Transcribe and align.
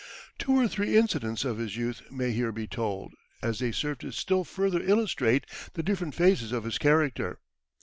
Two 0.39 0.53
or 0.59 0.67
three 0.67 0.97
incidents 0.97 1.45
of 1.45 1.59
his 1.59 1.77
youth 1.77 2.01
may 2.09 2.31
here 2.31 2.51
be 2.51 2.65
told, 2.65 3.13
as 3.43 3.59
they 3.59 3.71
serve 3.71 3.99
to 3.99 4.09
still 4.11 4.43
further 4.43 4.81
illustrate 4.81 5.45
the 5.75 5.83
different 5.83 6.15
phases 6.15 6.51
of 6.51 6.63
his 6.63 6.79
character. 6.79 7.37